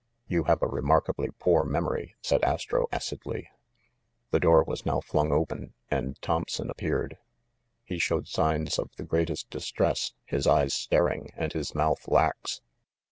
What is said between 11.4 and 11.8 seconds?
his